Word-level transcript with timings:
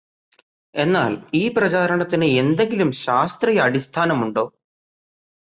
എന്നാല് 0.75 1.17
ഈ 1.33 1.47
പ്രചാരണത്തിന് 1.47 2.25
എന്തെങ്കിലും 2.35 2.91
ശാസ്ത്രീയാടിസ്ഥാനമുണ്ടോ? 2.91 4.45